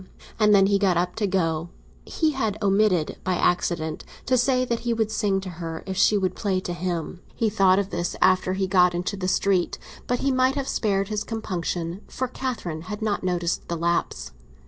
[0.39, 1.69] And then he got up to go;
[2.05, 6.17] he had omitted, by accident, to say that he would sing to her if she
[6.17, 7.21] would play to him.
[7.35, 9.77] He thought of this after he got into the street;
[10.07, 14.31] but he might have spared his compunction, for Catherine had not noticed the lapse.